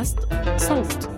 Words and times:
بودكاست 0.00 0.18
صوت. 0.56 1.10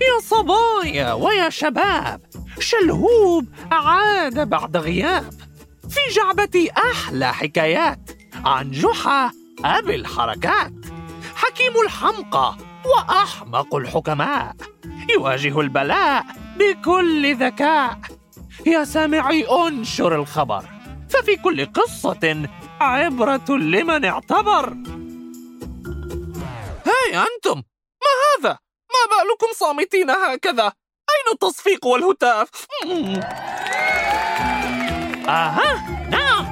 يا 0.00 0.20
صبايا 0.22 1.12
ويا 1.12 1.50
شباب 1.50 2.20
شلهوب 2.58 3.46
عاد 3.72 4.48
بعد 4.48 4.76
غياب. 4.76 5.34
في 5.88 6.00
جعبتي 6.14 6.70
أحلى 6.70 7.34
حكايات 7.34 8.10
عن 8.44 8.70
جحا 8.70 9.30
أبي 9.64 9.94
الحركات 9.94 10.72
حكيم 11.34 11.72
الحمقى 11.84 12.56
وأحمق 12.84 13.74
الحكماء. 13.74 14.56
يواجه 15.10 15.60
البلاء 15.60 16.24
بكل 16.56 17.36
ذكاء. 17.36 17.98
يا 18.66 18.84
سامعي 18.84 19.44
انشر 19.44 20.14
الخبر. 20.14 20.64
ففي 21.10 21.36
كل 21.36 21.66
قصة 21.66 22.48
عبرة 22.80 23.50
لمن 23.50 24.04
اعتبر. 24.04 24.68
هاي 26.86 27.16
أنتم! 27.16 27.62
ما 28.02 28.12
هذا؟ 28.48 28.58
ما 28.90 29.02
بالكم 29.10 29.46
صامتين 29.56 30.10
هكذا؟ 30.10 30.72
أين 31.10 31.32
التصفيق 31.32 31.86
والهتاف؟ 31.86 32.48
آها! 35.28 36.06
نعم! 36.10 36.44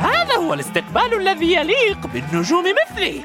هذا 0.00 0.34
هو 0.34 0.54
الاستقبال 0.54 1.14
الذي 1.14 1.52
يليق 1.52 2.06
بالنجوم 2.06 2.64
مثلي. 2.64 3.24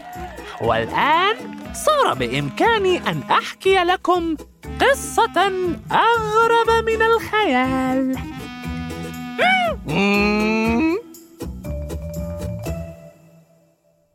والآن 0.61 1.60
صار 1.73 2.13
بإمكاني 2.13 2.97
أن 2.97 3.21
أحكي 3.31 3.75
لكم 3.75 4.35
قصة 4.81 5.51
أغرب 5.91 6.85
من 6.85 7.01
الخيال. 7.01 8.17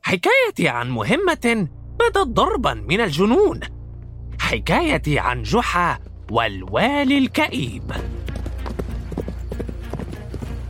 حكايتي 0.03 0.69
عن 0.69 0.91
مهمة 0.91 1.69
بدت 1.98 2.19
ضربا 2.19 2.75
من 2.75 3.00
الجنون. 3.00 3.61
حكايتي 4.41 5.19
عن 5.19 5.42
جحا 5.42 5.98
والوالي 6.31 7.19
الكئيب. 7.19 7.92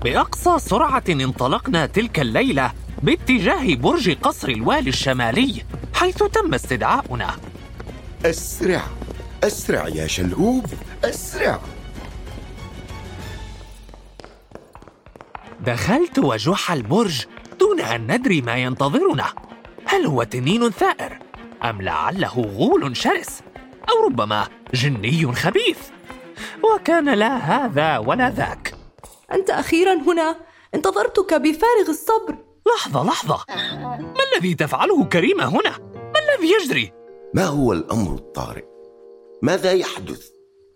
بأقصى 0.05 0.59
سرعة 0.59 1.05
انطلقنا 1.11 1.87
تلك 1.87 2.21
الليلة 2.21 2.73
باتجاه 3.03 3.75
برج 3.75 4.11
قصر 4.11 4.49
الوالي 4.49 4.89
الشمالي. 4.89 5.63
حيث 5.97 6.23
تم 6.23 6.55
استدعاؤنا. 6.55 7.37
أسرع. 8.25 8.83
أسرع 9.45 9.89
يا 9.89 10.07
شلهوب. 10.07 10.67
أسرع. 11.05 11.61
دخلت 15.61 16.19
وجح 16.19 16.73
البرج 16.73 17.27
دون 17.61 17.81
أن 17.81 18.13
ندري 18.13 18.41
ما 18.41 18.57
ينتظرنا. 18.57 19.27
هل 19.87 20.07
هو 20.07 20.23
تنين 20.23 20.71
ثائر 20.71 21.19
أم 21.65 21.83
لعله 21.83 22.35
غول 22.41 22.97
شرس 22.97 23.41
أو 23.89 24.07
ربما 24.07 24.49
جني 24.75 25.35
خبيث؟ 25.35 25.79
وكان 26.63 27.15
لا 27.15 27.37
هذا 27.37 27.99
ولا 27.99 28.31
ذاك. 28.31 28.75
أنت 29.33 29.51
أخيرا 29.51 29.95
هنا. 29.95 30.37
انتظرتك 30.75 31.35
بفارغ 31.35 31.89
الصبر. 31.89 32.46
لحظة 32.75 33.05
لحظة 33.05 33.45
ما 34.01 34.21
الذي 34.33 34.55
تفعله 34.55 35.05
كريمة 35.05 35.45
هنا؟ 35.45 35.71
ما 35.95 36.21
الذي 36.21 36.53
يجري؟ 36.53 36.93
ما 37.35 37.45
هو 37.45 37.73
الأمر 37.73 38.15
الطارئ؟ 38.15 38.65
ماذا 39.43 39.73
يحدث؟ 39.73 40.31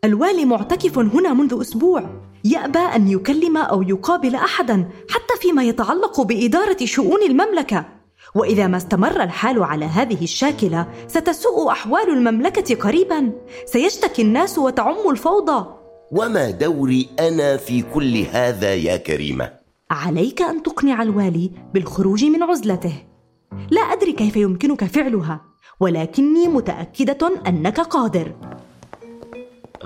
الوالي 0.05 0.45
معتكف 0.45 0.99
هنا 0.99 1.33
منذ 1.33 1.61
أسبوع 1.61 2.11
يأبى 2.45 2.79
أن 2.79 3.09
يكلم 3.09 3.57
أو 3.57 3.83
يقابل 3.83 4.35
أحدا 4.35 4.89
حتى 5.11 5.41
فيما 5.41 5.65
يتعلق 5.65 6.21
بإدارة 6.21 6.85
شؤون 6.85 7.23
المملكة 7.23 7.85
وإذا 8.35 8.67
ما 8.67 8.77
استمر 8.77 9.23
الحال 9.23 9.63
على 9.63 9.85
هذه 9.85 10.25
الشاكلة 10.25 10.87
ستسوء 11.09 11.71
أحوال 11.71 12.11
المملكة 12.11 12.75
قريبا 12.75 13.33
سيشتكي 13.67 14.23
الناس 14.23 14.59
وتعم 14.59 15.11
الفوضى 15.11 15.67
وما 16.13 16.51
دوري 16.51 17.09
أنا 17.21 17.57
في 17.57 17.83
كل 17.83 18.17
هذا 18.33 18.75
يا 18.75 18.97
كريمة؟ 18.97 19.60
عليك 19.91 20.43
أن 20.43 20.63
تقنع 20.63 21.03
الوالي 21.03 21.51
بالخروج 21.75 22.25
من 22.25 22.43
عزلته. 22.43 23.07
لا 23.71 23.81
أدري 23.81 24.13
كيف 24.13 24.37
يمكنك 24.37 24.85
فعلها 24.85 25.41
ولكني 25.81 26.49
متأكدة 26.49 27.43
أنك 27.47 27.81
قادر. 27.81 28.35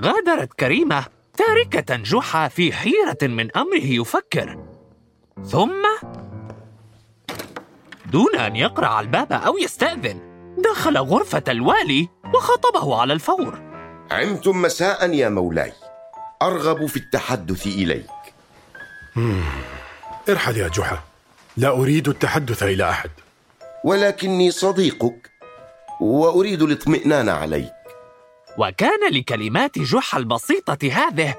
غادرت 0.01 0.53
كريمة 0.53 1.05
تاركة 1.37 1.95
جحا 1.95 2.47
في 2.47 2.73
حيرة 2.73 3.17
من 3.23 3.57
أمره 3.57 3.85
يفكر. 3.85 4.59
ثم 5.43 5.85
دون 8.11 8.35
أن 8.35 8.55
يقرع 8.55 8.99
الباب 8.99 9.33
أو 9.33 9.57
يستأذن 9.57 10.19
دخل 10.57 10.97
غرفة 10.97 11.43
الوالي 11.47 12.09
وخطبه 12.35 12.95
على 12.95 13.13
الفور. 13.13 13.61
عمتم 14.11 14.61
مساء 14.61 15.13
يا 15.13 15.29
مولاي. 15.29 15.71
أرغب 16.41 16.85
في 16.85 16.97
التحدث 16.97 17.67
إليك. 17.67 18.05
ارحل 20.29 20.57
يا 20.57 20.67
جحا. 20.67 21.03
لا 21.57 21.69
أريد 21.69 22.07
التحدث 22.07 22.63
إلى 22.63 22.89
أحد. 22.89 23.09
ولكني 23.83 24.51
صديقك 24.51 25.31
وأريد 26.01 26.61
الاطمئنان 26.61 27.29
عليك. 27.29 27.73
وكان 28.57 29.13
لكلمات 29.13 29.79
جحا 29.79 30.17
البسيطة 30.17 30.87
هذه 30.91 31.35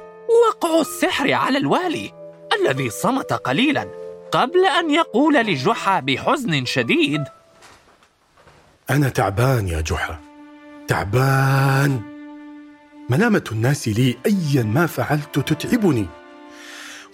وقع 0.48 0.80
السحر 0.80 1.32
على 1.32 1.58
الوالي 1.58 2.12
الذي 2.60 2.90
صمت 2.90 3.32
قليلا 3.32 3.88
قبل 4.32 4.66
أن 4.66 4.90
يقول 4.90 5.34
لجحا 5.34 6.00
بحزن 6.00 6.64
شديد. 6.64 7.24
أنا 8.90 9.08
تعبان 9.08 9.68
يا 9.68 9.80
جحا. 9.80 10.20
تعبان. 10.88 12.00
ملامة 13.10 13.44
الناس 13.52 13.88
لي 13.88 14.16
أيا 14.26 14.62
ما 14.62 14.86
فعلت 14.86 15.38
تتعبني. 15.38 16.06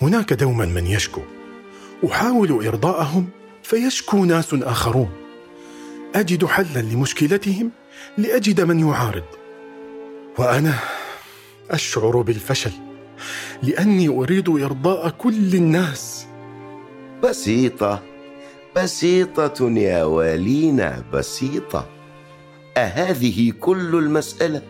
هناك 0.02 0.32
دوما 0.32 0.66
من 0.66 0.86
يشكو. 0.86 1.22
أحاول 2.06 2.66
إرضاءهم 2.66 3.28
فيشكو 3.62 4.24
ناس 4.24 4.54
آخرون. 4.54 5.10
أجد 6.14 6.44
حلا 6.44 6.80
لمشكلتهم 6.80 7.70
لأجد 8.18 8.60
من 8.60 8.88
يعارض. 8.88 9.24
وأنا 10.38 10.74
أشعر 11.70 12.22
بالفشل 12.22 12.72
لأني 13.62 14.08
أريد 14.08 14.48
إرضاء 14.48 15.08
كل 15.08 15.54
الناس. 15.54 16.26
بسيطة 17.24 18.02
بسيطة 18.76 19.70
يا 19.78 20.04
والينا 20.04 21.04
بسيطة. 21.12 21.88
أهذه 22.76 23.52
كل 23.60 23.94
المسألة؟ 23.94 24.62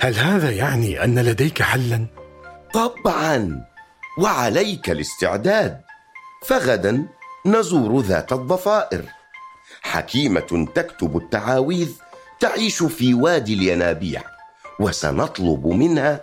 هل 0.00 0.14
هذا 0.14 0.50
يعني 0.50 1.04
أن 1.04 1.18
لديك 1.18 1.62
حلا؟ 1.62 2.06
طبعا 2.74 3.64
وعليك 4.18 4.90
الاستعداد. 4.90 5.80
فغدا 6.42 7.06
نزور 7.46 8.00
ذات 8.00 8.32
الضفائر 8.32 9.04
حكيمة 9.82 10.68
تكتب 10.74 11.16
التعاويذ 11.16 11.92
تعيش 12.40 12.82
في 12.82 13.14
وادي 13.14 13.54
الينابيع 13.54 14.22
وسنطلب 14.80 15.66
منها 15.66 16.20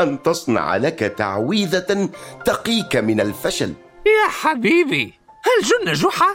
أن 0.00 0.22
تصنع 0.22 0.76
لك 0.76 0.98
تعويذة 0.98 2.08
تقيك 2.44 2.96
من 2.96 3.20
الفشل 3.20 3.74
يا 4.06 4.28
حبيبي 4.28 5.14
هل 5.42 5.68
جن 5.68 5.92
جحا؟ 5.92 6.26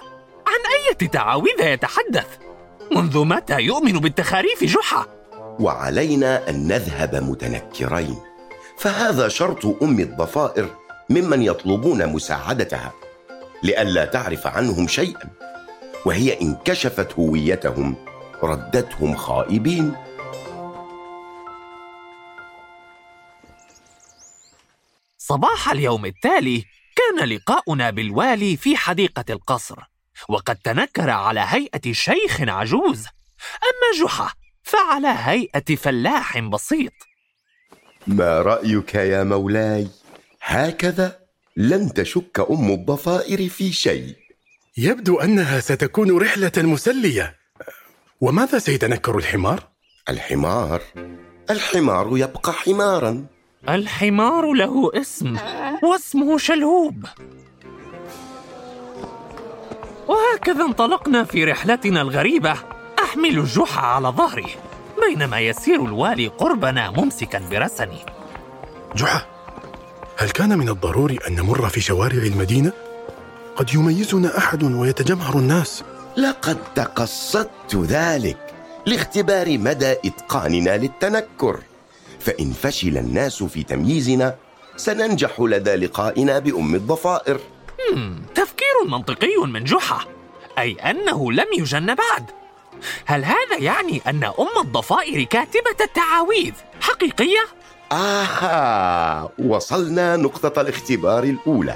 عن 0.47 0.61
أية 0.79 1.07
تعاويذ 1.07 1.59
يتحدث؟ 1.59 2.27
منذ 2.91 3.25
متى 3.25 3.59
يؤمن 3.59 3.99
بالتخاريف 3.99 4.63
جحا؟ 4.63 5.05
وعلينا 5.59 6.49
أن 6.49 6.67
نذهب 6.67 7.15
متنكرين 7.15 8.17
فهذا 8.77 9.27
شرط 9.27 9.65
أم 9.83 9.99
الضفائر 9.99 10.75
ممن 11.09 11.41
يطلبون 11.41 12.07
مساعدتها 12.07 12.93
لئلا 13.63 14.05
تعرف 14.05 14.47
عنهم 14.47 14.87
شيئا. 14.87 15.29
وهي 16.05 16.41
إن 16.41 16.55
كشفت 16.65 17.13
هويتهم 17.13 17.95
ردتهم 18.43 19.15
خائبين. 19.15 19.95
صباح 25.17 25.71
اليوم 25.71 26.05
التالي 26.05 26.65
كان 26.95 27.29
لقاؤنا 27.29 27.89
بالوالي 27.89 28.57
في 28.57 28.77
حديقة 28.77 29.25
القصر 29.29 29.75
وقد 30.29 30.55
تنكر 30.55 31.09
على 31.09 31.45
هيئة 31.47 31.91
شيخ 31.91 32.41
عجوز. 32.41 33.05
أما 33.39 34.05
جحا 34.05 34.33
فعلى 34.63 35.15
هيئة 35.17 35.75
فلاح 35.75 36.39
بسيط. 36.39 36.93
ما 38.07 38.41
رأيك 38.41 38.95
يا 38.95 39.23
مولاي؟ 39.23 39.87
هكذا. 40.41 41.19
لن 41.57 41.93
تشك 41.93 42.47
أم 42.51 42.71
الضفائر 42.71 43.49
في 43.49 43.71
شيء. 43.71 44.15
يبدو 44.77 45.19
أنها 45.19 45.59
ستكون 45.59 46.17
رحلة 46.17 46.51
مسلية. 46.57 47.35
وماذا 48.21 48.59
سيتنكر 48.59 49.17
الحمار؟ 49.17 49.63
الحمار. 50.09 50.81
الحمار 51.49 52.17
يبقى 52.17 52.53
حمارا. 52.53 53.25
الحمار 53.69 54.53
له 54.53 54.91
اسم 55.01 55.37
واسمه 55.83 56.37
شلهوب. 56.37 57.05
وهكذا 60.07 60.65
انطلقنا 60.65 61.23
في 61.23 61.43
رحلتنا 61.43 62.01
الغريبة. 62.01 62.55
أحمل 62.99 63.45
جحا 63.45 63.81
على 63.81 64.07
ظهري 64.07 64.47
بينما 65.07 65.39
يسير 65.39 65.85
الوالي 65.85 66.27
قربنا 66.27 66.91
ممسكا 66.91 67.39
برسني 67.39 68.05
جحا 68.95 69.25
هل 70.19 70.29
كان 70.29 70.57
من 70.57 70.69
الضروري 70.69 71.19
أن 71.27 71.35
نمر 71.35 71.69
في 71.69 71.81
شوارع 71.81 72.23
المدينة؟ 72.23 72.71
قد 73.55 73.73
يميزنا 73.73 74.37
أحد 74.37 74.63
ويتجمهر 74.63 75.37
الناس. 75.39 75.83
لقد 76.17 76.57
تقصدت 76.75 77.75
ذلك 77.75 78.37
لاختبار 78.85 79.57
مدى 79.57 79.91
إتقاننا 79.91 80.77
للتنكر. 80.77 81.59
فإن 82.19 82.51
فشل 82.51 82.97
الناس 82.97 83.43
في 83.43 83.63
تمييزنا 83.63 84.35
سننجح 84.77 85.39
لدى 85.39 85.75
لقائنا 85.75 86.39
بأم 86.39 86.75
الضفائر. 86.75 87.39
تفكير 88.35 88.83
منطقي 88.87 89.37
من 89.47 89.63
جحا 89.63 90.05
أي 90.57 90.73
أنه 90.73 91.31
لم 91.31 91.47
يجن 91.57 91.95
بعد. 91.95 92.25
هل 93.05 93.25
هذا 93.25 93.57
يعني 93.57 94.01
أن 94.07 94.23
أم 94.23 94.61
الضفائر 94.61 95.23
كاتبة 95.23 95.77
التعاويذ؟ 95.81 96.53
حقيقية؟ 96.81 97.58
آها 97.91 99.29
وصلنا 99.39 100.15
نقطة 100.17 100.61
الاختبار 100.61 101.23
الأولى. 101.23 101.75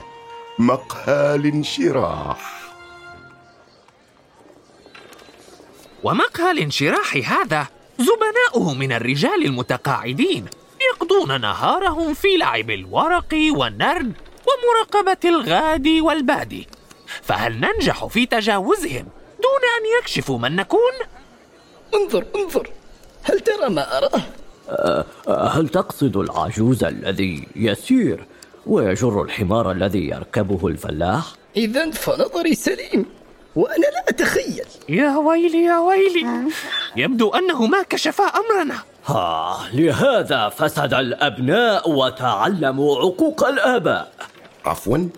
مقهى 0.59 1.35
الانشراح. 1.35 2.71
ومقهى 6.03 6.51
الانشراح 6.51 7.31
هذا. 7.31 7.67
زبناؤه 7.99 8.73
من 8.73 8.91
الرجال 8.91 9.45
المتقاعدين 9.45 10.45
يقضون 10.91 11.41
نهارهم 11.41 12.13
في 12.13 12.37
لعب 12.37 12.69
الورق 12.69 13.33
والنرد 13.55 14.13
ومراقبة 14.47 15.29
الغادي 15.29 16.01
والبادي 16.01 16.67
فهل 17.21 17.59
ننجح 17.59 18.05
في 18.05 18.25
تجاوزهم 18.25 19.07
دون 19.43 19.63
أن 19.77 19.99
يكشفوا 19.99 20.37
من 20.37 20.55
نكون؟ 20.55 20.93
انظر 21.95 22.25
انظر. 22.35 22.69
هل 23.23 23.39
ترى 23.39 23.69
ما 23.69 23.97
أراه؟ 23.97 24.21
هل 25.29 25.69
تقصد 25.69 26.17
العجوز 26.17 26.83
الذي 26.83 27.47
يسير 27.55 28.25
ويجر 28.67 29.21
الحمار 29.21 29.71
الذي 29.71 30.09
يركبه 30.09 30.67
الفلاح؟ 30.67 31.23
إذا 31.57 31.91
فنظري 31.91 32.55
سليم 32.55 33.05
وأنا 33.55 33.85
لا 33.85 34.03
أتخيل. 34.09 34.65
يا 34.89 35.17
ويلي 35.17 35.63
يا 35.63 35.79
ويلي. 35.79 36.25
يبدو 36.95 37.29
أنه 37.29 37.65
ما 37.65 37.83
كشفا 37.83 38.23
أمرنا. 38.23 38.77
ها 39.05 39.69
لهذا 39.73 40.49
فسد 40.49 40.93
الأبناء 40.93 41.89
وتعلموا 41.89 42.97
عقوق 42.97 43.47
الآباء. 43.47 44.11
عفوا 44.65 45.09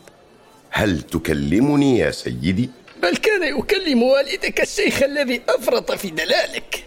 هل 0.69 1.01
تكلمني 1.01 1.97
يا 1.97 2.11
سيدي؟ 2.11 2.69
بل 3.03 3.15
كان 3.15 3.59
يكلم 3.59 4.03
والدك 4.03 4.61
الشيخ 4.61 5.03
الذي 5.03 5.41
أفرط 5.49 5.91
في 5.91 6.09
دلالك. 6.09 6.85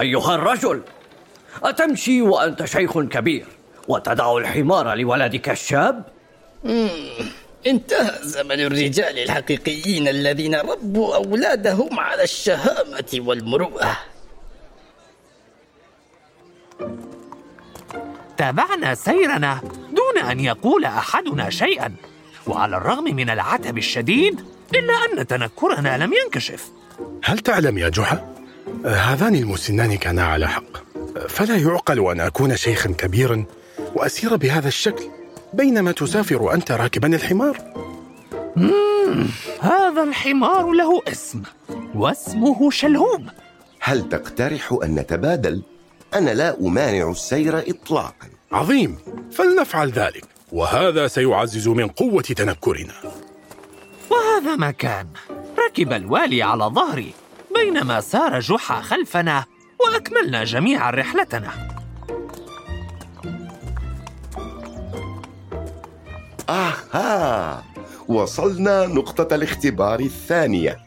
أيها 0.00 0.34
الرجل 0.34 0.82
أتمشي 1.62 2.22
وأنت 2.22 2.64
شيخ 2.64 2.98
كبير 2.98 3.46
وتدع 3.88 4.36
الحمار 4.36 4.94
لولدك 4.94 5.48
الشاب؟ 5.48 6.02
انتهى 7.66 8.18
زمن 8.22 8.60
الرجال 8.60 9.18
الحقيقيين 9.18 10.08
الذين 10.08 10.54
ربوا 10.54 11.14
أولادهم 11.16 12.00
على 12.00 12.22
الشهامة 12.22 13.14
والمروءة 13.14 13.96
تابعنا 18.36 18.94
سيرنا 18.94 19.60
دون 19.92 20.24
أن 20.30 20.40
يقول 20.40 20.84
أحدنا 20.84 21.50
شيئا 21.50 21.94
وعلى 22.46 22.76
الرغم 22.76 23.04
من 23.04 23.30
العتب 23.30 23.78
الشديد 23.78 24.40
إلا 24.74 24.92
أن 24.92 25.26
تنكرنا 25.26 25.98
لم 25.98 26.12
ينكشف 26.24 26.68
هل 27.24 27.38
تعلم 27.38 27.78
يا 27.78 27.88
جحا؟ 27.88 28.34
هذان 28.84 29.34
المسنان 29.34 29.96
كانا 29.96 30.24
على 30.24 30.48
حق 30.48 30.87
فلا 31.28 31.56
يعقل 31.56 32.10
أن 32.10 32.20
أكون 32.20 32.56
شيخا 32.56 32.90
كبيرا 32.98 33.44
وأسير 33.94 34.36
بهذا 34.36 34.68
الشكل 34.68 35.04
بينما 35.54 35.92
تسافر 35.92 36.54
أنت 36.54 36.72
راكبا 36.72 37.14
الحمار. 37.14 37.58
هذا 39.60 40.02
الحمار 40.02 40.70
له 40.72 41.02
اسم 41.08 41.42
واسمه 41.94 42.70
شلهوب 42.70 43.26
هل 43.80 44.08
تقترح 44.08 44.78
أن 44.84 44.94
نتبادل؟ 44.94 45.62
أنا 46.14 46.30
لا 46.30 46.60
أمانع 46.60 47.10
السير 47.10 47.58
إطلاقا. 47.58 48.28
عظيم 48.52 48.98
فلنفعل 49.32 49.90
ذلك 49.90 50.24
وهذا 50.52 51.08
سيعزز 51.08 51.68
من 51.68 51.88
قوة 51.88 52.22
تنكرنا. 52.22 52.94
وهذا 54.10 54.56
ما 54.56 54.70
كان 54.70 55.06
ركب 55.58 55.92
الوالي 55.92 56.42
على 56.42 56.64
ظهري 56.64 57.12
بينما 57.54 58.00
سار 58.00 58.40
جحا 58.40 58.80
خلفنا. 58.80 59.44
وأكملنا 59.80 60.44
جميعا 60.44 60.90
رحلتنا. 60.90 61.50
آها! 66.48 67.64
وصلنا 68.08 68.86
نقطة 68.86 69.34
الاختبار 69.34 70.00
الثانية. 70.00 70.78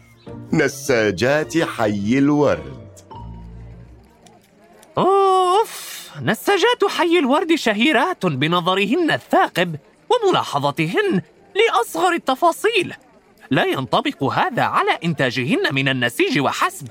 نساجات 0.53 1.57
حي 1.57 2.17
الورد. 2.17 2.81
أوف! 4.97 6.09
نساجات 6.21 6.85
حي 6.89 7.19
الورد 7.19 7.55
شهيرات 7.55 8.25
بنظرهن 8.25 9.11
الثاقب 9.11 9.75
وملاحظتهن 10.09 11.21
لأصغر 11.55 12.13
التفاصيل. 12.13 12.93
لا 13.51 13.65
ينطبق 13.65 14.23
هذا 14.23 14.61
على 14.63 14.91
إنتاجهن 15.03 15.75
من 15.75 15.89
النسيج 15.89 16.39
وحسب. 16.39 16.87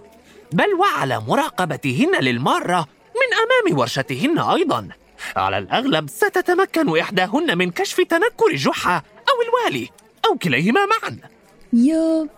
بل 0.52 0.74
وعلى 0.74 1.20
مراقبتهن 1.28 2.20
للمارة 2.20 2.88
من 3.14 3.28
أمام 3.44 3.78
ورشتهن 3.78 4.38
أيضا. 4.38 4.88
على 5.36 5.58
الأغلب 5.58 6.08
ستتمكن 6.08 6.98
إحداهن 6.98 7.58
من 7.58 7.70
كشف 7.70 8.00
تنكر 8.00 8.54
جحا 8.54 8.96
أو 8.96 9.34
الوالي 9.42 9.88
أو 10.26 10.38
كليهما 10.38 10.80
معا. 10.86 11.16
يو 11.72 12.28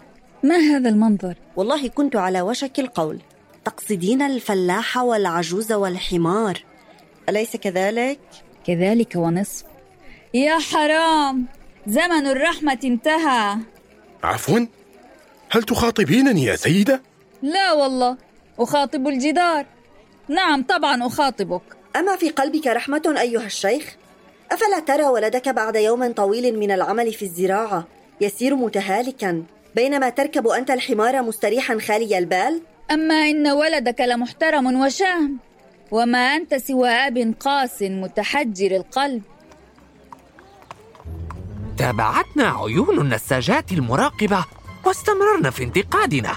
ما 0.43 0.57
هذا 0.57 0.89
المنظر؟ 0.89 1.35
والله 1.57 1.89
كنت 1.89 2.17
على 2.17 2.41
وشك 2.41 2.79
القول. 2.79 3.19
تقصدين 3.65 4.23
الفلاح 4.23 4.97
والعجوز 4.97 5.73
والحمار. 5.73 6.65
أليس 7.29 7.57
كذلك؟ 7.57 8.21
كذلك 8.67 9.13
ونصف. 9.17 9.65
يا 10.35 10.59
حرام! 10.59 11.47
زمن 11.87 12.27
الرحمة 12.27 12.79
انتهى. 12.85 13.57
عفوا؟ 14.23 14.67
هل 15.51 15.63
تخاطبينني 15.63 16.45
يا 16.45 16.57
سيدة؟ 16.57 17.03
لا 17.43 17.73
والله 17.73 18.17
أخاطب 18.59 19.09
الجدار 19.09 19.67
نعم 20.29 20.63
طبعا 20.63 21.07
أخاطبك 21.07 21.63
أما 21.97 22.17
في 22.17 22.29
قلبك 22.31 22.67
رحمة 22.67 23.15
أيها 23.19 23.47
الشيخ؟ 23.47 23.97
أفلا 24.53 24.79
ترى 24.79 25.05
ولدك 25.05 25.49
بعد 25.49 25.77
يوم 25.77 26.13
طويل 26.13 26.59
من 26.59 26.71
العمل 26.71 27.13
في 27.13 27.25
الزراعة 27.25 27.85
يسير 28.21 28.57
متهالكا 28.57 29.43
بينما 29.75 30.09
تركب 30.09 30.49
أنت 30.49 30.71
الحمار 30.71 31.23
مستريحا 31.23 31.79
خالي 31.79 32.19
البال؟ 32.19 32.61
أما 32.91 33.15
إن 33.15 33.49
ولدك 33.49 34.01
لمحترم 34.01 34.81
وشهم 34.81 35.39
وما 35.91 36.19
أنت 36.19 36.55
سوى 36.55 36.89
أب 36.89 37.35
قاس 37.41 37.83
متحجر 37.83 38.77
القلب 38.77 39.23
تابعتنا 41.79 42.49
عيون 42.49 43.01
النساجات 43.01 43.73
المراقبة 43.73 44.45
واستمررنا 44.87 45.51
في 45.51 45.63
انتقادنا 45.65 46.37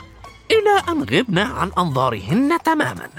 إلى 0.51 0.83
أن 0.89 1.03
غبنا 1.03 1.43
عن 1.43 1.71
أنظارهن 1.77 2.57
تماما. 2.65 3.09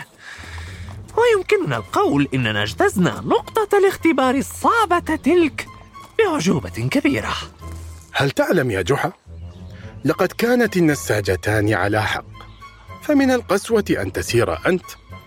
ويمكننا 1.17 1.77
القول 1.77 2.29
إننا 2.35 2.63
اجتزنا 2.63 3.23
نقطة 3.27 3.79
الاختبار 3.79 4.35
الصعبة 4.35 5.17
تلك 5.17 5.67
بأعجوبة 6.19 6.89
كبيرة. 6.91 7.35
هل 8.13 8.31
تعلم 8.31 8.71
يا 8.71 8.83
جحا؟ 8.83 9.13
لقد 10.05 10.33
كانت 10.33 10.77
النساجتان 10.77 11.75
على 11.75 12.03
حق. 12.03 12.25
فمن 13.03 13.31
القسوة 13.31 13.85
أن 13.91 14.13
تسير 14.13 14.67
أنت 14.67 14.85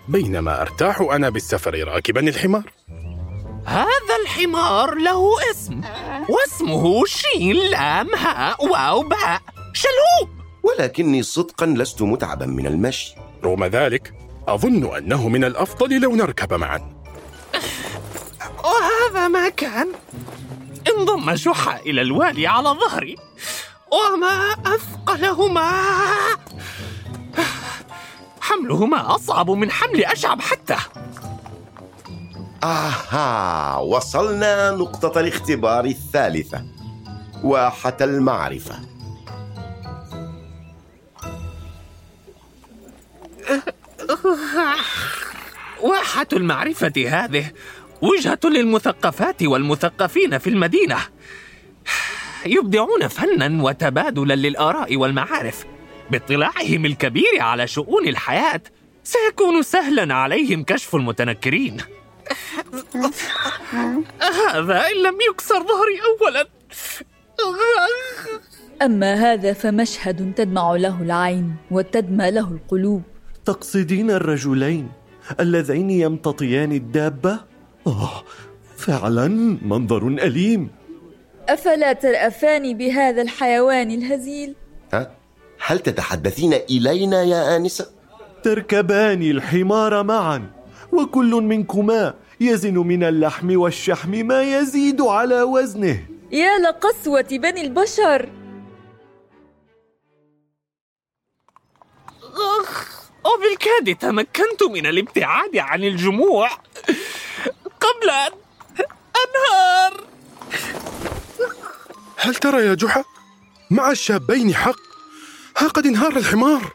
بينما 0.08 0.62
أرتاح 0.62 1.02
أنا 1.02 1.30
بالسفر 1.30 1.84
راكبا 1.84 2.20
الحمار. 2.20 2.72
هذا 3.66 4.16
الحمار 4.24 4.96
له 4.96 5.52
اسم 5.52 5.82
واسمه 6.30 7.06
شين 7.06 7.56
لام 7.56 8.16
هاء 8.16 8.66
واو 8.66 9.02
باء. 9.02 9.42
شلهوب 9.74 10.39
ولكني 10.70 11.24
صدقا 11.24 11.66
لست 11.66 12.02
متعبا 12.02 12.46
من 12.46 12.68
المشي. 12.68 13.16
رغم 13.44 13.66
ذلك 13.66 14.14
أظن 14.48 14.96
أنه 14.96 15.30
من 15.30 15.44
الأفضل 15.44 16.02
لو 16.02 16.16
نركب 16.16 16.54
معا. 16.54 16.94
وهذا 18.64 19.28
ما 19.28 19.50
كان. 19.50 19.88
انضم 20.98 21.32
جحا 21.32 21.80
إلى 21.80 22.02
الوالي 22.02 22.48
على 22.48 22.70
ظهري 22.70 23.16
وما 23.92 24.56
أثقلهما. 24.76 25.72
حملهما 28.42 29.16
أصعب 29.16 29.52
من 29.52 29.72
حمل 29.72 30.06
أشعب 30.06 30.42
حتى. 30.42 30.78
آها 32.64 33.78
وصلنا 33.78 34.72
نقطة 34.72 35.20
الاختبار 35.20 35.86
الثالثة 35.86 36.66
واحة 37.44 37.98
المعرفة. 38.02 38.80
واحة 45.82 46.28
المعرفة 46.34 46.94
هذه 47.08 47.52
وجهة 48.02 48.40
للمثقفات 48.44 49.44
والمثقفين 49.44 50.38
في 50.38 50.50
المدينة. 50.50 50.98
يبدعون 52.46 53.08
فنا 53.08 53.64
وتبادلا 53.64 54.34
للآراء 54.34 54.96
والمعارف. 54.96 55.66
باطلاعهم 56.12 56.86
الكبير 56.86 57.42
على 57.42 57.68
شؤون 57.68 58.08
الحياة 58.08 58.62
سيكون 59.04 59.64
سهلا 59.64 60.14
عليهم 60.14 60.64
كشف 60.64 60.96
المتنكرين. 60.96 61.78
هذا 64.22 64.88
إن 64.88 65.04
لم 65.04 65.18
يكسر 65.30 65.64
ظهري 65.64 66.00
أولا. 66.22 66.48
أما 68.82 69.14
هذا 69.14 69.54
فمشهد 69.54 70.34
تدمع 70.36 70.76
له 70.76 71.02
العين 71.02 71.56
وتدمى 71.72 72.32
له 72.32 72.52
القلوب. 72.52 73.04
تقصدين 73.50 74.12
الرجلين 74.12 74.90
اللذين 75.40 75.90
يمتطيان 75.90 76.72
الدابة؟ 76.72 77.40
آه 77.88 78.24
فعلا 78.78 79.28
منظر 79.62 80.08
أليم 80.08 80.70
أفلا 81.50 81.94
ترأفان 81.94 82.78
بهذا 82.78 83.22
الحيوان 83.22 83.92
الهزيل؟ 83.92 84.56
ها؟ 84.94 85.12
هل 85.66 85.80
تتحدثين 85.80 86.54
إلينا 86.54 87.24
يا 87.24 87.56
آنسة؟ 87.56 87.90
تركبان 88.44 89.22
الحمار 89.22 90.04
معا 90.04 90.50
وكل 90.92 91.32
منكما 91.32 92.14
يزن 92.42 92.78
من 92.78 93.04
اللحم 93.04 93.60
والشحم 93.60 94.12
ما 94.12 94.60
يزيد 94.60 95.02
على 95.02 95.42
وزنه 95.42 96.00
يا 96.32 96.58
لقسوة 96.58 97.28
بني 97.32 97.62
البشر 97.62 98.30
وبالكاد 103.30 103.96
تمكنت 103.96 104.64
من 104.64 104.86
الابتعاد 104.86 105.58
عن 105.58 105.84
الجموع 105.84 106.50
قبل 107.80 108.10
أن 108.10 108.32
أنهار. 109.24 110.04
هل 112.18 112.36
ترى 112.36 112.66
يا 112.66 112.74
جحا؟ 112.74 113.04
مع 113.72 113.92
الشابين 113.92 114.56
حق؟ 114.56 114.80
ها 115.58 115.68
قد 115.68 115.86
انهار 115.86 116.18
الحمار. 116.18 116.74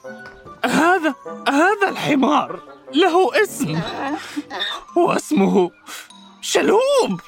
هذا 0.65 1.15
هذا 1.49 1.89
الحمار 1.89 2.61
له 2.95 3.43
اسم 3.43 3.81
واسمه 4.97 5.71
شلوب. 6.41 7.21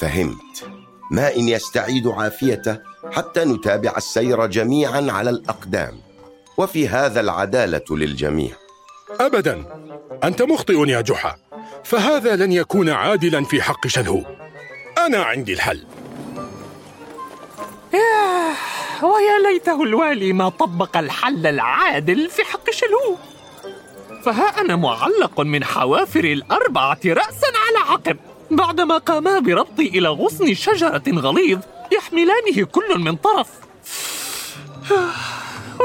فهمت. 0.00 0.70
ما 1.10 1.36
إن 1.36 1.48
يستعيد 1.48 2.06
عافيته 2.06 2.78
حتى 3.12 3.44
نتابع 3.44 3.92
السير 3.96 4.46
جميعا 4.46 5.06
على 5.10 5.30
الأقدام. 5.30 6.11
وفي 6.56 6.88
هذا 6.88 7.20
العدالة 7.20 7.84
للجميع. 7.90 8.50
أبدا. 9.20 9.64
أنت 10.24 10.42
مخطئ 10.42 10.88
يا 10.88 11.00
جحا. 11.00 11.36
فهذا 11.84 12.36
لن 12.36 12.52
يكون 12.52 12.90
عادلا 12.90 13.44
في 13.44 13.62
حق 13.62 13.86
شلهو. 13.86 14.22
أنا 14.98 15.22
عندي 15.22 15.52
الحل. 15.52 15.84
ياه 17.94 19.04
ويا 19.04 19.50
ليته 19.50 19.82
الوالي 19.82 20.32
ما 20.32 20.48
طبق 20.48 20.96
الحل 20.96 21.46
العادل 21.46 22.30
في 22.30 22.44
حق 22.44 22.70
شلهو. 22.70 23.16
فها 24.24 24.60
أنا 24.60 24.76
معلق 24.76 25.40
من 25.40 25.64
حوافر 25.64 26.24
الأربعة 26.24 27.00
رأسا 27.06 27.46
على 27.46 27.90
عقب. 27.90 28.16
بعدما 28.50 28.98
قاما 28.98 29.38
بربطي 29.38 29.88
إلى 29.88 30.08
غصن 30.08 30.54
شجرة 30.54 31.02
غليظ 31.08 31.58
يحملانه 31.92 32.64
كل 32.72 32.98
من 32.98 33.16
طرف. 33.16 33.48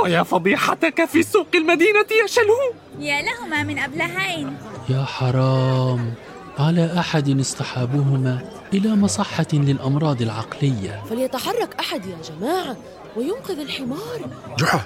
ويا 0.03 0.23
فضيحتك 0.23 1.05
في 1.05 1.23
سوق 1.23 1.47
المدينة 1.55 2.05
يا 2.21 2.27
شلهو. 2.27 2.73
يا 2.99 3.21
لهما 3.21 3.63
من 3.63 3.79
أبلهين 3.79 4.57
يا 4.89 5.03
حرام. 5.03 6.13
على 6.59 6.99
أحد 6.99 7.39
اصطحابهما 7.39 8.41
إلى 8.73 8.95
مصحة 8.95 9.47
للأمراض 9.53 10.21
العقلية. 10.21 11.03
فليتحرك 11.09 11.75
أحد 11.79 12.05
يا 12.05 12.17
جماعة 12.29 12.77
وينقذ 13.15 13.59
الحمار. 13.59 14.19
جحا 14.59 14.81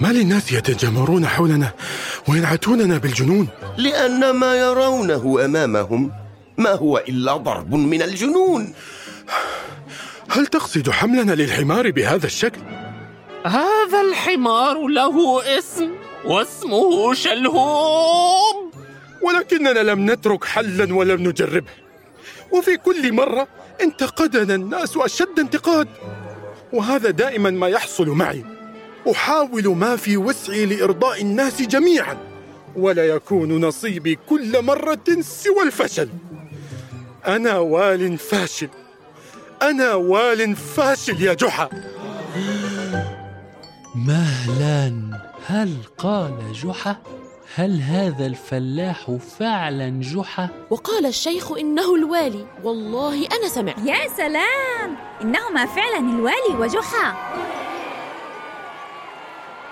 ما 0.00 0.08
للناس 0.08 0.52
يتجمرون 0.52 1.26
حولنا 1.26 1.72
وينعتوننا 2.28 2.98
بالجنون؟ 2.98 3.48
لأن 3.76 4.30
ما 4.30 4.54
يرونه 4.54 5.44
أمامهم 5.44 6.12
ما 6.58 6.70
هو 6.70 6.98
إلا 6.98 7.36
ضرب 7.36 7.74
من 7.74 8.02
الجنون. 8.02 8.72
هل 10.30 10.46
تقصد 10.46 10.90
حملنا 10.90 11.32
للحمار 11.32 11.90
بهذا 11.90 12.26
الشكل؟ 12.26 12.60
هذا 13.48 14.00
الحمار 14.00 14.86
له 14.86 15.42
اسم 15.58 15.90
واسمه 16.24 17.14
شلهوب 17.14 18.74
ولكننا 19.22 19.80
لم 19.80 20.10
نترك 20.10 20.44
حلا 20.44 20.94
ولم 20.94 21.28
نجربه 21.28 21.72
وفي 22.52 22.76
كل 22.76 23.12
مرة 23.12 23.48
انتقدنا 23.80 24.54
الناس 24.54 24.96
أشد 24.96 25.38
انتقاد. 25.38 25.88
وهذا 26.72 27.10
دائما 27.10 27.50
ما 27.50 27.68
يحصل 27.68 28.08
معي. 28.08 28.44
أحاول 29.10 29.68
ما 29.76 29.96
في 29.96 30.16
وسعي 30.16 30.66
لإرضاء 30.66 31.22
الناس 31.22 31.62
جميعا. 31.62 32.16
ولا 32.76 33.06
يكون 33.06 33.60
نصيبي 33.60 34.18
كل 34.28 34.62
مرة 34.62 35.04
سوى 35.20 35.62
الفشل. 35.62 36.08
أنا 37.26 37.58
وال 37.58 38.18
فاشل. 38.18 38.68
أنا 39.62 39.94
وال 39.94 40.56
فاشل 40.56 41.22
يا 41.22 41.34
جحا. 41.34 41.68
مهلا 44.06 44.92
هل 45.46 45.76
قال 45.98 46.52
جحا؟ 46.52 46.96
هل 47.56 47.80
هذا 47.82 48.26
الفلاح 48.26 49.16
فعلا 49.38 50.00
جحا؟ 50.02 50.48
وقال 50.70 51.06
الشيخ 51.06 51.52
إنه 51.52 51.94
الوالي. 51.94 52.46
والله 52.64 53.26
أنا 53.26 53.48
سمعت. 53.48 53.78
يا 53.84 54.08
سلام! 54.16 54.96
إنهما 55.22 55.66
فعلا 55.66 55.98
الوالي 55.98 56.54
وجحا. 56.58 57.14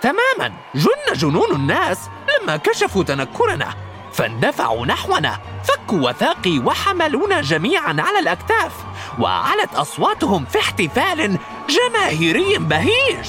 تماما. 0.01 0.53
جن 0.75 1.13
جنون 1.15 1.53
الناس 1.53 1.99
لما 2.43 2.57
كشفوا 2.57 3.05
تنكرنا. 3.05 3.75
فاندفعوا 4.13 4.87
نحونا. 4.87 5.39
فكوا 5.65 6.11
وثاقي 6.11 6.59
وحملونا 6.59 7.41
جميعا 7.41 7.97
على 7.99 8.19
الأكتاف. 8.19 8.73
وعلت 9.21 9.75
أصواتهم 9.75 10.45
في 10.45 10.59
احتفال 10.59 11.39
جماهيري 11.69 12.59
بهيج. 12.59 13.27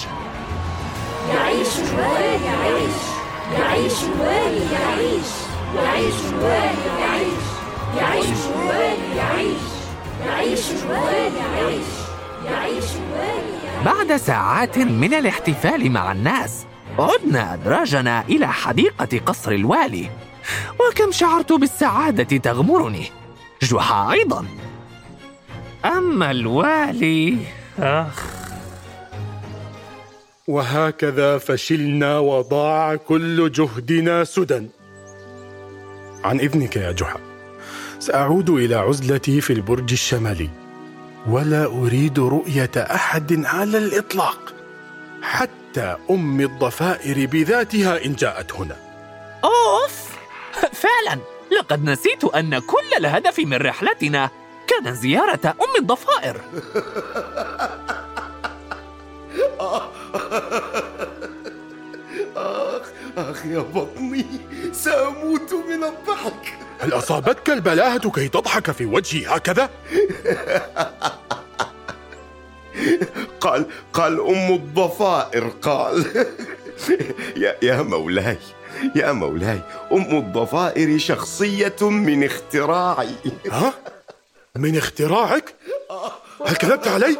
يعيش 1.29 1.67
الوالي 1.79 2.45
يعيش. 2.45 2.97
يعيش 3.53 4.03
الوالي 4.03 4.71
يعيش. 4.73 5.29
يعيش 5.75 6.13
الوالي 6.33 7.01
يعيش. 7.01 7.43
يعيش 7.97 8.37
الوالي 8.55 9.15
يعيش. 9.15 9.61
يعيش 10.25 10.71
الوالي 10.71 11.37
يعيش. 11.37 11.85
يعيش 12.45 12.85
الوالي 12.95 13.57
بعد 13.85 14.15
ساعات 14.15 14.77
من 14.77 15.13
الاحتفال 15.13 15.91
مع 15.91 16.11
الناس 16.11 16.65
عدنا 16.99 17.53
أدراجنا 17.53 18.23
إلى 18.29 18.47
حديقة 18.47 19.19
قصر 19.25 19.51
الوالي. 19.51 20.09
وكم 20.79 21.11
شعرت 21.11 21.53
بالسعادة 21.53 22.37
تغمرني. 22.37 23.11
جحا 23.61 24.11
أيضا. 24.11 24.45
أما 25.85 26.31
الوالي 26.31 27.37
أخ 27.79 28.36
وهكذا 30.47 31.37
فشلنا 31.37 32.19
وضاع 32.19 32.95
كل 32.95 33.51
جهدنا 33.51 34.23
سدى. 34.23 34.67
عن 36.23 36.39
إذنك 36.39 36.75
يا 36.75 36.91
جحا 36.91 37.19
سأعود 37.99 38.49
إلى 38.49 38.75
عزلتي 38.75 39.41
في 39.41 39.53
البرج 39.53 39.91
الشمالي. 39.91 40.49
ولا 41.29 41.65
أريد 41.65 42.19
رؤية 42.19 42.71
أحد 42.77 43.45
على 43.45 43.77
الإطلاق 43.77 44.53
حتى 45.21 45.95
أم 46.09 46.41
الضفائر 46.41 47.25
بذاتها 47.25 48.05
إن 48.05 48.13
جاءت 48.15 48.53
هنا. 48.53 48.75
أوف! 49.43 50.17
فعلا 50.73 51.19
لقد 51.59 51.83
نسيت 51.83 52.23
أن 52.23 52.59
كل 52.59 52.97
الهدف 52.97 53.39
من 53.39 53.57
رحلتنا 53.57 54.29
كان 54.67 54.95
زيارة 54.95 55.45
أم 55.45 55.81
الضفائر. 55.81 56.41
يا 63.51 63.59
بطني 63.59 64.25
سأموت 64.73 65.53
من 65.53 65.83
الضحك 65.83 66.53
هل 66.79 66.93
أصابتك 66.93 67.49
البلاهة 67.49 68.11
كي 68.11 68.27
تضحك 68.27 68.71
في 68.71 68.85
وجهي 68.85 69.25
هكذا؟ 69.27 69.69
قال 73.41 73.65
قال 73.93 74.19
أم 74.19 74.53
الضفائر 74.53 75.47
قال 75.61 76.25
يا, 77.37 77.55
يا 77.61 77.81
مولاي 77.81 78.37
يا 78.95 79.11
مولاي 79.11 79.61
أم 79.91 80.17
الضفائر 80.17 80.97
شخصية 80.97 81.75
من 81.81 82.23
اختراعي 82.23 83.15
ها؟ 83.51 83.73
من 84.55 84.77
اختراعك؟ 84.77 85.55
هل 86.45 86.55
كذبت 86.55 86.87
علي؟ 86.87 87.17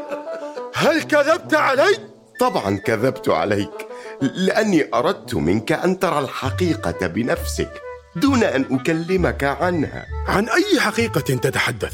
هل 0.74 1.04
كذبت 1.04 1.54
علي؟ 1.54 1.98
طبعا 2.40 2.78
كذبت 2.78 3.30
عليك 3.30 3.87
لأني 4.22 4.86
أردت 4.94 5.36
منك 5.36 5.72
أن 5.72 6.00
ترى 6.00 6.20
الحقيقة 6.20 7.08
بنفسك 7.08 7.82
دون 8.16 8.44
أن 8.44 8.66
أكلمك 8.72 9.44
عنها. 9.44 10.06
عن 10.28 10.50
أي 10.50 10.80
حقيقة 10.80 11.22
تتحدث؟ 11.22 11.94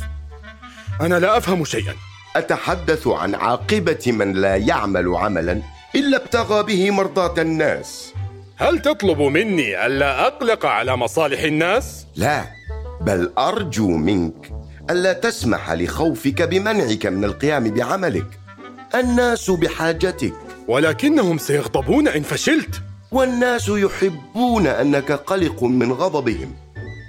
أنا 1.02 1.20
لا 1.20 1.38
أفهم 1.38 1.66
شيئا. 1.66 1.94
أتحدث 2.36 3.08
عن 3.08 3.36
عاقبة 3.36 4.04
من 4.08 4.34
لا 4.34 4.56
يعمل 4.56 5.16
عملا 5.16 5.62
إلا 5.96 6.18
ابتغى 6.18 6.64
به 6.64 6.92
مرضاة 6.92 7.42
الناس. 7.42 8.14
هل 8.58 8.82
تطلب 8.82 9.22
مني 9.22 9.86
ألا 9.86 10.28
أقلق 10.28 10.66
على 10.66 10.98
مصالح 10.98 11.42
الناس؟ 11.42 12.06
لا 12.16 12.44
بل 13.02 13.34
أرجو 13.38 13.88
منك 13.88 14.52
ألا 14.90 15.14
تسمح 15.14 15.72
لخوفك 15.72 16.42
بمنعك 16.42 17.06
من 17.06 17.24
القيام 17.24 17.64
بعملك. 17.64 18.40
الناس 18.96 19.52
بحاجتك. 19.52 20.34
ولكنهم 20.68 21.38
سيغضبون 21.38 22.08
إن 22.08 22.24
فشلت. 22.24 22.82
والناس 23.12 23.70
يحبون 23.70 24.68
أنك 24.68 25.12
قلق 25.12 25.64
من 25.64 25.92
غضبهم. 25.92 26.56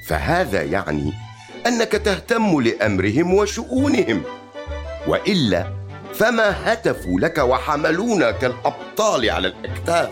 فهذا 0.08 0.62
يعني 0.62 1.12
أنك 1.66 1.92
تهتم 1.92 2.60
لأمرهم 2.60 3.34
وشؤونهم. 3.34 4.22
وإلا 5.06 5.66
فما 6.14 6.72
هتفوا 6.72 7.20
لك 7.20 7.38
وحملونا 7.38 8.30
كالأبطال 8.30 9.30
على 9.30 9.48
الأكتاف؟ 9.48 10.10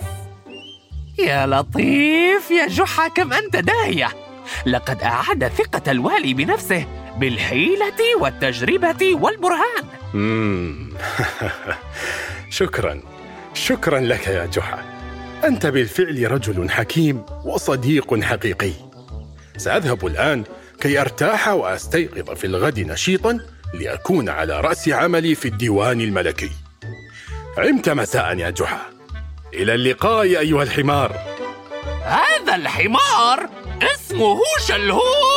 يا 1.19 1.47
لطيف 1.47 2.51
يا 2.51 2.67
جحا 2.67 3.09
كم 3.09 3.33
أنت 3.33 3.57
داهية. 3.57 4.09
لقد 4.67 5.03
أعاد 5.03 5.49
ثقة 5.49 5.91
الوالي 5.91 6.35
بنفسه 6.35 6.87
بالحيلة 7.19 8.21
والتجربة 8.21 9.15
والبرهان. 9.15 9.85
شكرا. 12.51 13.12
شكرا 13.55 14.01
لك 14.01 14.27
يا 14.27 14.47
جحا. 14.47 14.85
أنت 15.45 15.67
بالفعل 15.67 16.33
رجل 16.33 16.71
حكيم 16.71 17.23
وصديق 17.45 18.23
حقيقي. 18.23 18.73
سأذهب 19.57 20.07
الآن 20.07 20.45
كي 20.81 21.01
أرتاح 21.01 21.49
وأستيقظ 21.49 22.31
في 22.31 22.47
الغد 22.47 22.81
نشيطا 22.81 23.41
لأكون 23.75 24.29
على 24.29 24.61
رأس 24.61 24.89
عملي 24.89 25.35
في 25.35 25.49
الديوان 25.49 26.01
الملكي. 26.01 26.51
عمت 27.59 27.89
مساء 27.89 28.39
يا 28.39 28.51
جحا. 28.51 28.81
إلى 29.55 29.75
اللقاء 29.75 30.23
أيها 30.23 30.63
الحمار. 30.63 31.17
هذا 32.05 32.55
الحمار 32.55 33.49
اسمه 33.83 34.41
شلهوت. 34.67 35.32